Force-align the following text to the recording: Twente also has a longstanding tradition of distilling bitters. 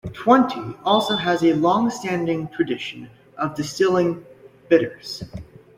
Twente 0.13 0.75
also 0.83 1.15
has 1.15 1.43
a 1.43 1.53
longstanding 1.53 2.47
tradition 2.47 3.07
of 3.37 3.53
distilling 3.53 4.25
bitters. 4.67 5.23